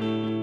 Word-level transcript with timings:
Kein 0.00 0.39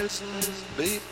Christmas 0.00 0.48
be 0.78 1.09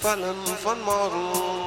Fallen 0.00 0.36
von 0.62 0.80
morgen? 0.82 1.61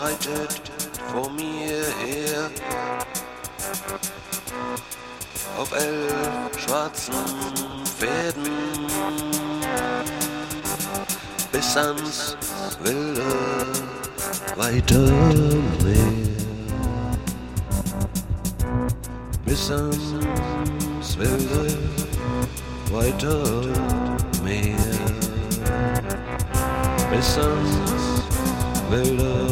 reitet 0.00 0.72
vor 1.12 1.30
mir 1.30 1.84
her. 2.04 2.50
Auf 5.58 5.72
elf 5.72 6.58
schwarzen 6.58 7.14
Pferden 7.98 8.62
bis 11.52 11.76
ans 11.76 12.36
wilde, 12.82 13.22
weite 14.56 14.98
Meer. 15.84 16.12
Bis 19.44 19.70
ans 19.70 21.16
wilde, 21.18 21.78
weite 22.90 23.36
Meer. 24.42 24.76
Bis 27.10 27.38
ans 27.38 28.24
wilde, 28.90 29.51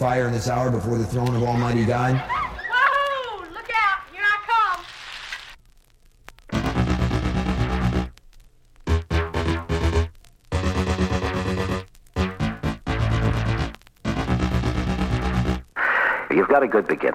fire 0.00 0.26
in 0.26 0.32
this 0.32 0.48
hour 0.48 0.70
before 0.70 0.96
the 0.96 1.04
throne 1.04 1.36
of 1.36 1.42
Almighty 1.42 1.84
God. 1.84 2.14
Whoa! 2.16 3.44
Look 3.52 3.68
out! 3.70 4.00
You've 16.30 16.48
got 16.48 16.62
a 16.62 16.66
good 16.66 16.88
beginning. 16.88 17.09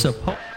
support。 0.00 0.49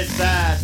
It 0.00 0.08
that 0.16 0.58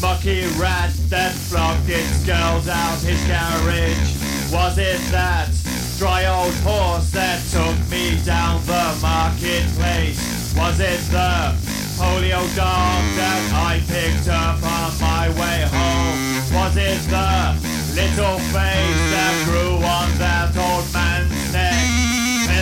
mucky 0.00 0.46
rat 0.56 0.92
that 1.10 1.32
flogged 1.32 1.90
its 1.90 2.24
girls 2.24 2.68
out 2.68 2.98
his 3.04 3.20
garage? 3.28 4.12
Was 4.50 4.78
it 4.78 5.00
that 5.12 5.50
dry 5.98 6.24
old 6.24 6.54
horse 6.64 7.10
that 7.10 7.36
took 7.52 7.76
me 7.90 8.16
down 8.24 8.64
the 8.64 8.86
marketplace? 9.02 10.16
Was 10.56 10.80
it 10.80 11.00
the 11.12 11.52
polio 12.00 12.40
dog 12.56 13.02
that 13.20 13.44
I 13.52 13.82
picked 13.92 14.28
up 14.28 14.56
on 14.64 14.90
my 15.04 15.28
way 15.36 15.68
home? 15.68 16.16
Was 16.56 16.76
it 16.76 17.00
the 17.12 17.52
little 17.92 18.38
face 18.56 19.02
that 19.12 19.34
grew 19.44 19.76
on 19.84 20.08
that 20.16 20.56
old 20.56 20.88
man's 20.96 21.52
neck? 21.52 21.76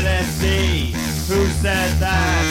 LSD, 0.03 0.91
who 1.29 1.47
said 1.63 1.93
that? 2.01 2.43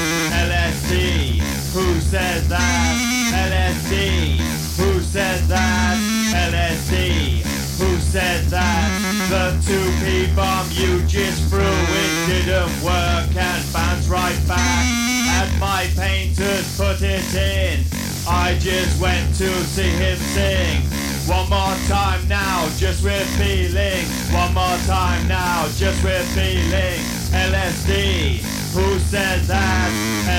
LSD, 0.48 1.42
who 1.74 2.00
said 2.00 2.44
that? 2.44 3.05
LSD, 3.46 4.38
who 4.78 5.00
said 5.02 5.42
that? 5.48 5.98
LSD, 6.34 7.46
who 7.78 8.00
said 8.00 8.46
that? 8.46 8.90
The 9.30 9.54
two 9.62 9.86
P 10.04 10.34
bomb 10.36 10.68
you 10.72 11.04
just 11.04 11.48
threw 11.50 11.62
it 11.62 12.12
didn't 12.26 12.74
work 12.82 13.30
and 13.36 13.74
bounced 13.74 14.10
right 14.10 14.40
back. 14.48 14.86
Had 15.30 15.60
my 15.60 15.86
painters 15.96 16.76
put 16.76 17.04
it 17.04 17.36
in. 17.36 17.86
I 18.28 18.58
just 18.60 19.00
went 19.00 19.36
to 19.36 19.50
see 19.66 19.94
him 19.94 20.18
sing. 20.18 20.82
One 21.30 21.48
more 21.50 21.78
time 21.88 22.28
now, 22.28 22.68
just 22.78 23.04
with 23.04 23.28
feeling. 23.38 24.06
One 24.34 24.56
more 24.56 24.78
time 24.88 25.28
now, 25.28 25.68
just 25.78 26.04
with 26.04 26.26
feeling. 26.34 27.00
LSD, 27.30 28.42
who 28.74 28.98
said 29.00 29.42
that? 29.44 29.92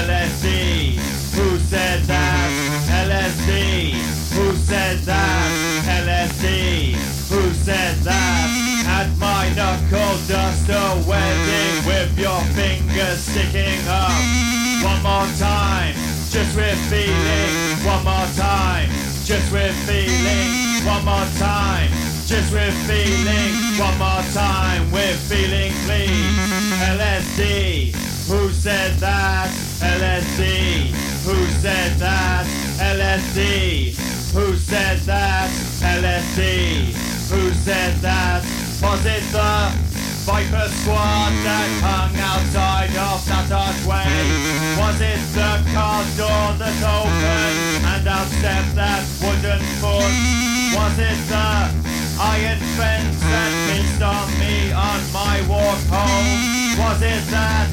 LSD, 0.09 1.16
who 1.37 1.59
said 1.59 2.01
that? 2.05 2.49
LSD, 2.89 3.93
who 4.35 4.57
said 4.57 4.99
that? 5.05 5.49
LSD, 5.85 6.97
who 7.29 7.53
said 7.53 7.97
that? 8.09 8.49
At 8.89 9.09
my 9.19 9.53
knuckle 9.55 10.17
duster 10.27 10.89
wedding 11.07 11.85
with 11.85 12.19
your 12.19 12.41
fingers 12.57 13.21
sticking 13.21 13.87
up. 13.87 14.17
One 14.83 15.03
more 15.03 15.29
time, 15.37 15.95
just 16.33 16.57
with 16.57 16.79
feeling. 16.89 17.53
One 17.85 18.05
more 18.05 18.29
time, 18.37 18.89
just 19.25 19.53
with 19.53 19.77
feeling. 19.85 20.87
One 20.87 21.05
more 21.05 21.29
time, 21.37 21.91
just 22.25 22.51
with 22.53 22.75
feeling. 22.89 23.53
One 23.79 23.99
more 23.99 24.25
time, 24.33 24.91
with 24.91 25.21
feeling 25.29 25.73
clean. 25.85 26.33
LSD, 26.97 27.93
who 28.29 28.51
said 28.53 28.95
that? 29.01 29.51
LSD, 29.81 31.06
who 31.27 31.45
said 31.59 31.91
that? 31.99 32.47
LSD, 32.79 33.99
who 34.33 34.55
said 34.55 34.99
that? 35.11 35.51
LSD, 35.83 36.95
who 37.27 37.51
said 37.51 37.95
that? 37.97 38.47
Was 38.81 39.05
it 39.05 39.27
the 39.35 39.75
Viper 40.23 40.69
Squad 40.71 41.35
that 41.43 41.69
hung 41.83 42.15
outside 42.23 42.95
of 42.95 43.19
that 43.27 43.51
archway? 43.51 44.07
Was 44.79 45.01
it 45.03 45.19
the 45.35 45.51
car 45.75 46.07
door 46.15 46.47
that 46.63 46.79
opened 46.95 47.87
and 47.91 48.07
out 48.07 48.29
stepped 48.39 48.77
that 48.79 49.03
wooden 49.19 49.63
foot? 49.83 50.07
Was 50.79 50.95
it 50.95 51.19
the 51.27 51.51
iron 52.23 52.61
fence 52.79 53.19
that 53.19 53.51
pissed 53.75 54.03
on 54.03 54.31
me 54.39 54.71
on 54.71 55.03
my 55.11 55.43
walk 55.51 55.83
home? 55.91 56.79
Was 56.79 57.03
it 57.03 57.27
that 57.35 57.67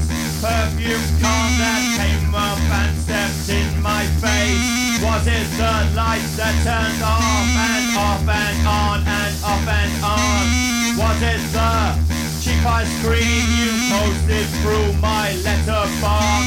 perfume 0.44 1.08
con 1.24 1.50
that 1.56 1.80
came 1.96 2.36
up 2.36 2.60
and 2.60 2.92
stepped 3.00 3.48
in 3.48 3.72
my 3.82 4.04
face? 4.20 5.00
Was 5.00 5.24
it 5.24 5.48
the 5.56 5.74
lights 5.96 6.36
that 6.36 6.52
turned 6.68 7.00
off 7.00 7.48
and 7.72 7.88
off 7.96 8.28
and 8.28 8.60
on 8.68 9.00
and 9.08 9.34
off 9.40 9.64
and 9.64 9.94
on? 10.04 10.44
Was 11.00 11.20
it 11.24 11.40
the 11.56 11.72
cheap 12.44 12.60
ice 12.68 12.92
cream 13.00 13.48
you 13.56 13.72
posted 13.88 14.48
through 14.60 14.92
my 15.00 15.32
letterbox? 15.48 16.44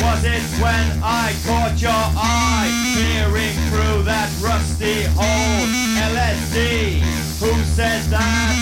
Was 0.00 0.24
it 0.24 0.44
when 0.56 1.04
I 1.04 1.36
caught 1.44 1.76
your 1.76 2.04
eye 2.16 2.72
peering 2.96 3.56
through 3.68 4.08
that 4.08 4.32
rusty 4.40 5.04
hole? 5.12 5.68
LSD, 6.00 7.04
who 7.44 7.52
said 7.76 8.08
that? 8.08 8.56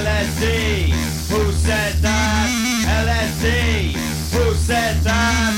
LSD, 0.00 0.88
who 1.28 1.52
said 1.52 2.00
that? 2.00 2.48
LSD, 3.04 4.11
who 4.32 4.54
said 4.54 4.96
that? 5.02 5.54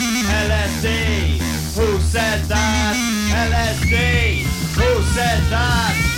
LSD, 0.49 1.39
who 1.77 1.99
said 2.01 2.45
that? 2.45 2.95
LSD, 3.51 4.43
who 4.77 5.03
said 5.15 5.43
that? 5.51 6.15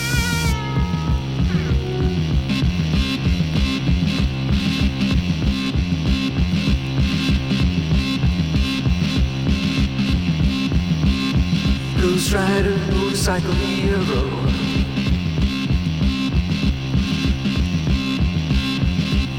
Rider, 12.36 12.76
motorcycle 12.92 13.52
hero. 13.52 14.02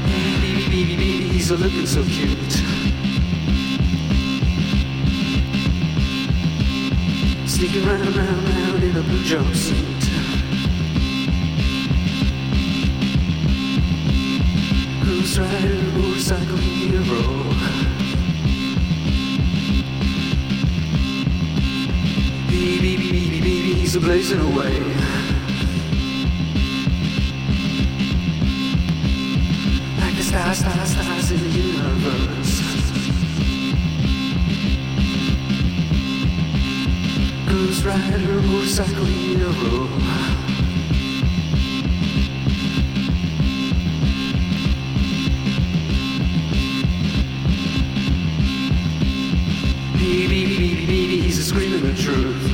Baby, 0.06 0.68
baby, 0.68 0.96
baby, 0.96 1.28
he's 1.28 1.50
a 1.50 1.56
looking 1.56 1.86
so 1.86 2.02
cute. 2.04 2.97
Sneaking 7.58 7.86
round, 7.86 8.16
round, 8.16 8.48
round 8.50 8.84
in 8.84 8.96
a 8.96 9.02
blue 9.02 9.24
jumpsuit. 9.24 10.02
Ghost 15.04 15.38
Rider, 15.38 15.74
motorcycle 15.98 16.56
hero. 16.56 17.42
Baby, 22.46 22.96
baby, 22.96 23.10
baby, 23.10 23.40
baby, 23.40 23.74
he's 23.74 23.96
a 23.96 24.00
blazing 24.00 24.38
away. 24.38 24.78
Like 29.98 30.14
the 30.14 30.22
stars, 30.22 30.58
stars, 30.58 30.90
stars 30.92 31.30
in 31.32 31.40
the 31.42 31.48
universe. 31.58 32.47
Ghost 37.48 37.84
Rider, 37.84 38.42
motorcycle 38.42 39.04
hero. 39.06 39.52
Baby, 49.94 50.46
baby, 50.46 50.86
baby, 50.86 51.20
he's 51.22 51.38
a 51.38 51.44
screaming 51.44 51.82
the 51.82 51.94
truth. 51.94 52.44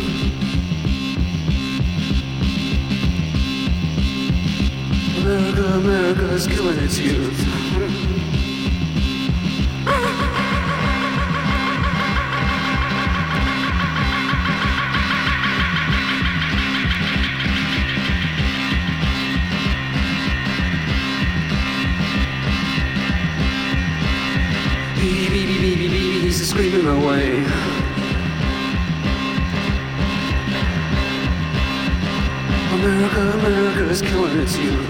America, 5.19 5.65
America 5.75 6.29
is 6.35 6.47
killing 6.47 6.79
its 6.79 6.99
youth. 6.99 7.54
Screaming 26.55 26.87
away. 26.87 27.39
America, 32.75 33.23
America 33.39 33.91
is 33.91 34.01
killing 34.01 34.39
its 34.39 34.57
youth. 34.57 34.89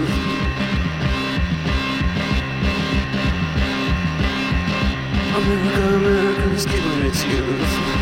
America, 5.35 5.95
America 5.95 6.51
is 6.53 6.65
killing 6.67 7.05
its 7.07 7.25
youth. 7.25 7.94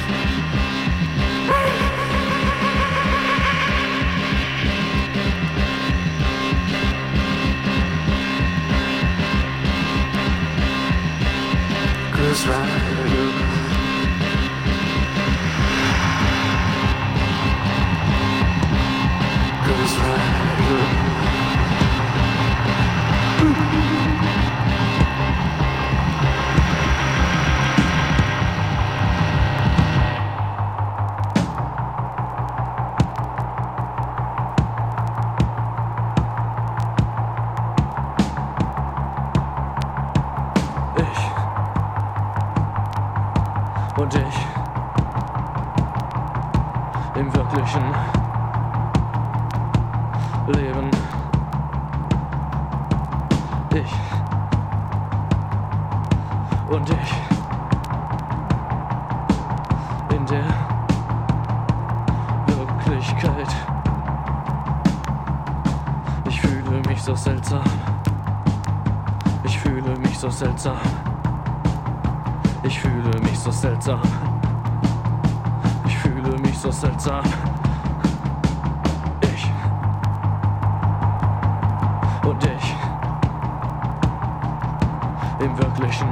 Wirklichkeit. 63.04 63.48
Ich 66.30 66.40
fühle 66.40 66.82
mich 66.88 67.04
so 67.04 67.14
seltsam. 67.16 67.64
Ich 69.44 69.60
fühle 69.60 69.98
mich 70.00 70.18
so 70.18 70.30
seltsam. 70.30 70.78
Ich 72.64 72.80
fühle 72.80 73.20
mich 73.20 73.38
so 73.38 73.52
seltsam. 73.52 74.02
Ich 75.86 75.98
fühle 75.98 76.40
mich 76.40 76.58
so 76.58 76.72
seltsam. 76.72 77.24
Ich 79.22 79.52
und 82.26 82.44
ich 82.46 82.76
im 85.40 85.58
wirklichen 85.58 86.08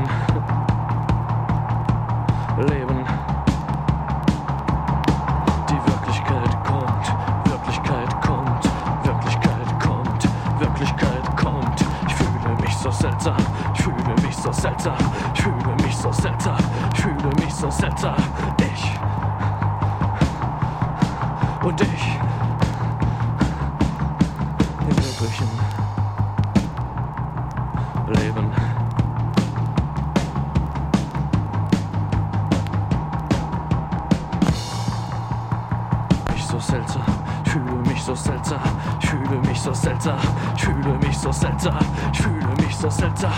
seltsam. 17.81 18.15
Ich. 18.59 18.83
Und 21.65 21.81
ich. 21.81 22.19
Im 24.87 24.97
wirklichen 24.97 25.49
Leben. 28.07 28.51
mich 36.27 36.45
so 36.45 36.59
seltsam, 36.59 37.01
ich 37.43 37.49
fühle 37.49 37.77
mich 37.87 38.03
so 38.03 38.15
seltsam, 38.15 38.59
ich 38.99 39.09
fühle 39.09 39.37
mich 39.39 39.59
so 39.59 39.73
seltsam, 39.73 40.19
ich 40.55 40.63
fühle 40.63 40.97
mich 40.97 41.17
so 41.17 41.31
seltsam, 41.31 41.79
ich 42.13 42.21
fühle 42.21 42.47
mich 42.57 42.75
so 42.75 42.89
seltsam, 42.89 43.31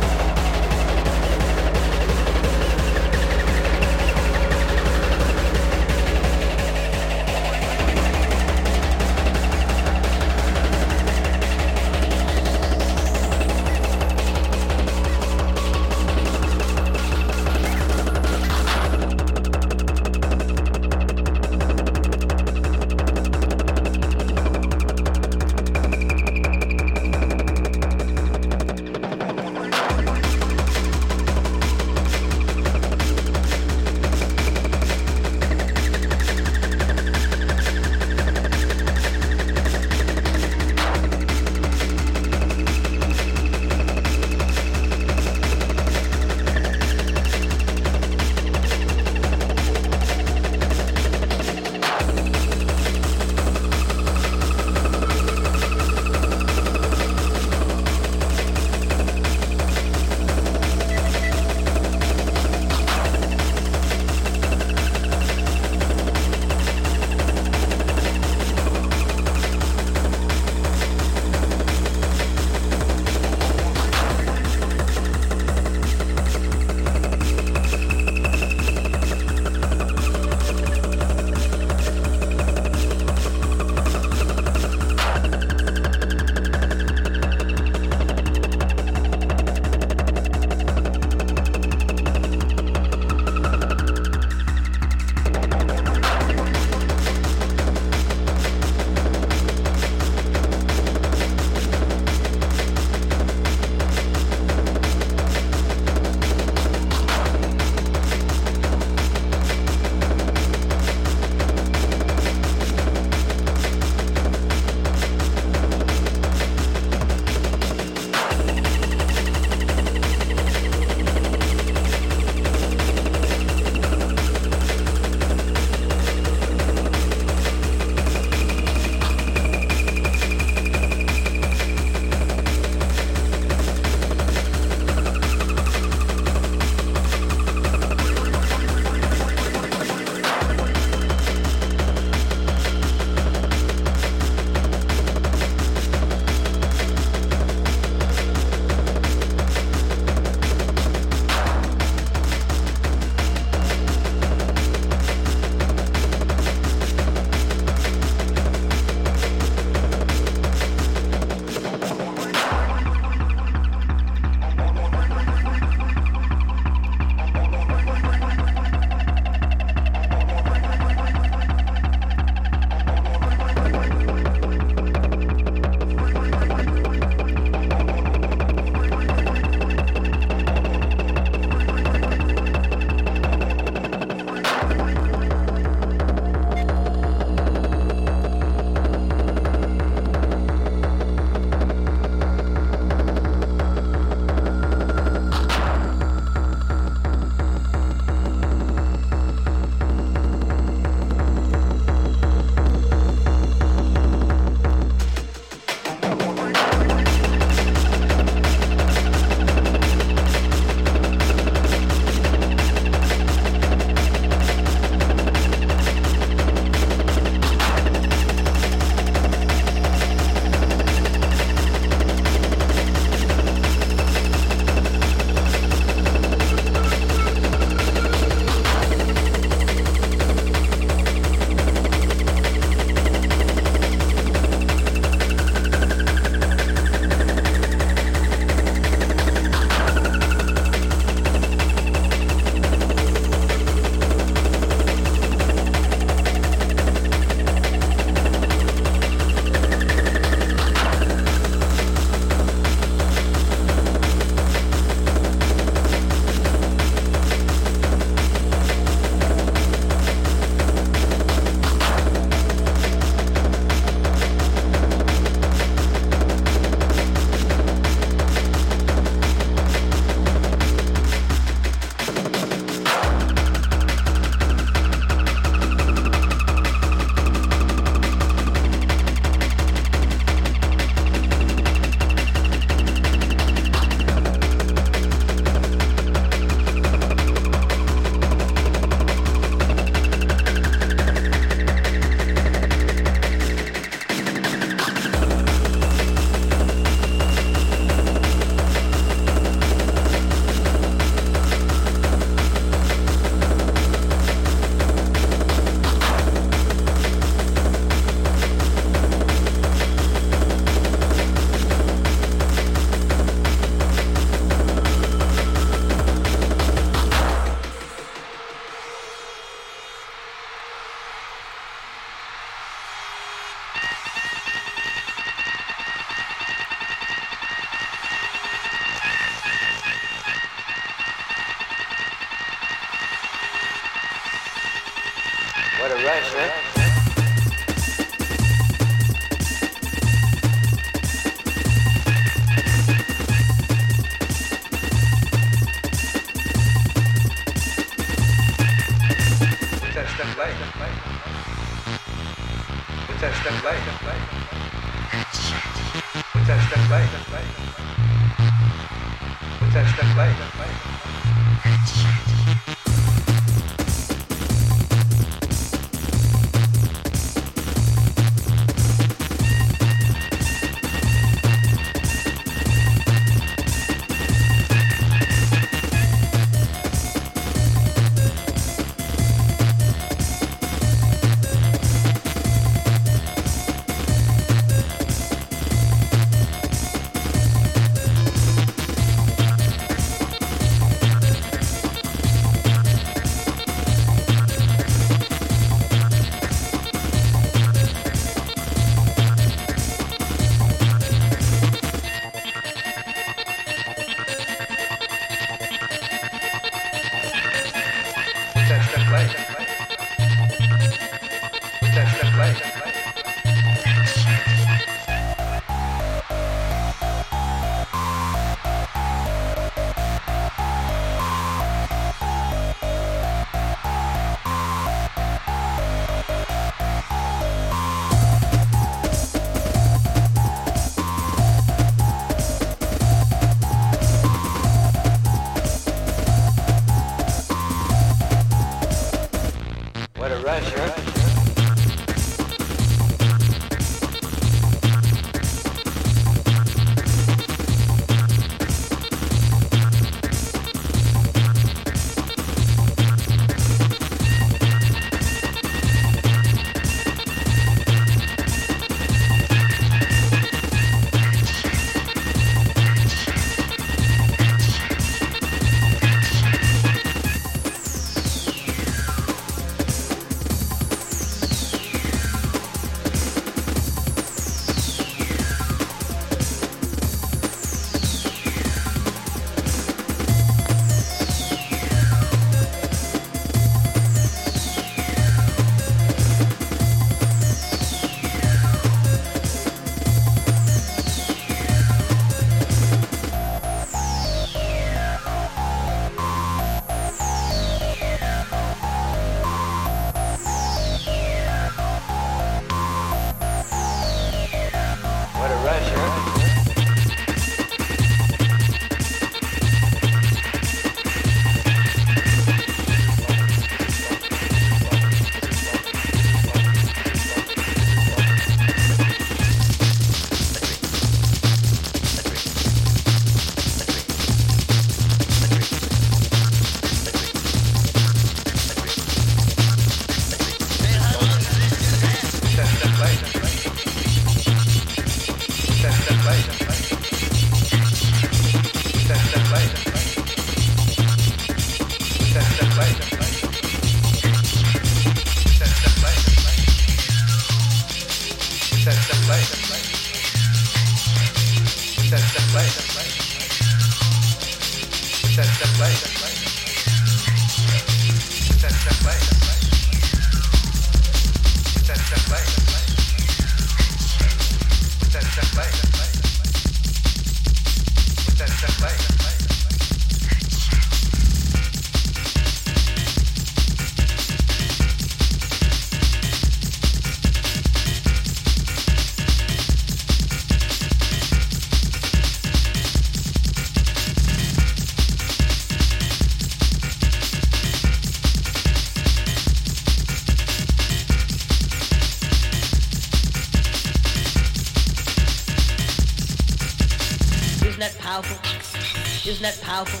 that 599.44 599.60
powerful? 599.60 600.00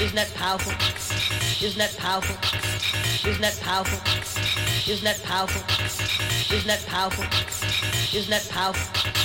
Isn't 0.00 0.14
that 0.14 0.32
powerful? 0.34 0.72
Isn't 1.60 1.78
that 1.78 1.96
powerful? 1.96 2.36
Isn't 3.28 3.42
that 3.42 3.58
powerful? 3.60 3.98
Isn't 4.92 5.04
that 5.04 5.20
powerful? 5.24 5.62
Isn't 6.54 6.68
that 6.68 6.86
powerful? 6.86 7.24
Isn't 8.16 8.30
that 8.30 8.48
powerful? 8.48 9.23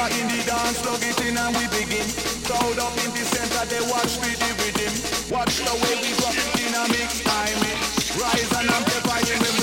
Enter 0.00 0.20
in 0.20 0.28
the 0.28 0.44
dance, 0.46 0.80
plug 0.80 1.02
it 1.02 1.20
in 1.26 1.36
and 1.36 1.54
we 1.56 1.66
begin. 1.68 2.08
Crowd 2.44 2.78
up 2.78 2.96
in 3.04 3.10
the 3.12 3.24
center, 3.24 3.66
they 3.68 3.80
watch 3.90 4.16
with 4.24 4.38
the 4.40 4.50
rhythm. 4.56 4.92
Watch 5.30 5.56
the 5.58 5.74
way 5.76 5.94
we 6.00 6.16
drop 6.16 6.32
it 6.32 6.60
in 6.64 6.72
a 6.72 6.88
mix 6.88 7.20
time. 7.20 7.60
It 7.68 7.76
rise 8.16 8.52
and 8.56 8.70
amplify 8.70 9.20
it 9.20 9.59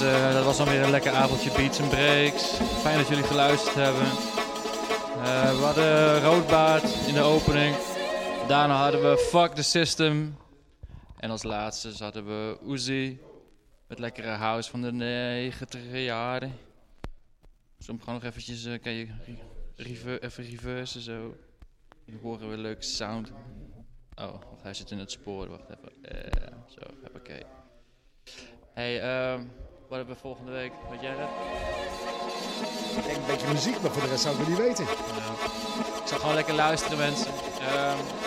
mensen, 0.00 0.32
dat 0.32 0.44
was 0.44 0.56
dan 0.56 0.68
weer 0.68 0.82
een 0.82 0.90
lekker 0.90 1.12
avondje 1.12 1.50
Beats 1.52 1.80
and 1.80 1.90
Breaks. 1.90 2.42
Fijn 2.80 2.98
dat 2.98 3.08
jullie 3.08 3.24
geluisterd 3.24 3.74
hebben. 3.74 4.02
Eh, 5.24 5.50
we 5.58 5.64
hadden 5.64 6.20
Roodbaard 6.22 7.06
in 7.06 7.14
de 7.14 7.20
opening. 7.22 7.76
Daarna 8.48 8.74
hadden 8.82 9.00
we 9.10 9.18
Fuck 9.18 9.54
the 9.54 9.62
System. 9.62 10.36
En 11.16 11.30
als 11.30 11.42
laatste 11.42 11.92
hadden 11.98 12.26
we 12.26 12.58
Uzi. 12.68 13.18
Met 13.88 13.98
lekkere 13.98 14.28
house 14.28 14.70
van 14.70 14.82
de 14.82 14.92
90 14.92 15.80
jaren. 15.92 16.52
Soms 17.78 17.98
gewoon 18.00 18.14
nog 18.14 18.24
eventjes, 18.24 18.64
eh, 18.64 18.82
kan 18.82 18.92
je 18.92 19.06
re- 19.26 19.36
rever- 19.76 20.22
even 20.22 20.44
reversen 20.44 21.00
zo. 21.00 21.36
Dan 22.06 22.18
horen 22.22 22.48
we 22.48 22.54
een 22.54 22.60
leuke 22.60 22.82
sound. 22.82 23.32
Oh, 24.14 24.34
hij 24.62 24.74
zit 24.74 24.90
in 24.90 24.98
het 24.98 25.10
spoor. 25.10 25.48
Wacht 25.48 25.68
even. 25.68 25.92
Eh, 26.02 26.52
zo, 26.68 26.80
oké. 27.16 27.38
Hey, 28.74 29.00
ehm, 29.00 29.42
wat 29.96 30.06
hebben 30.06 30.22
we 30.22 30.28
volgende 30.28 30.52
week? 30.52 30.72
Weet 30.90 31.00
jij 31.00 31.14
dat? 31.16 31.28
Ik 32.96 33.04
denk 33.04 33.16
een 33.16 33.26
beetje 33.26 33.52
muziek, 33.52 33.80
maar 33.82 33.90
voor 33.90 34.02
de 34.02 34.08
rest 34.08 34.22
zou 34.22 34.34
ik 34.34 34.40
het 34.40 34.48
niet 34.48 34.58
weten. 34.58 34.84
Ik 36.02 36.06
zal 36.06 36.18
gewoon 36.18 36.34
lekker 36.34 36.54
luisteren, 36.54 36.98
mensen. 36.98 37.30
Ehm 37.60 38.25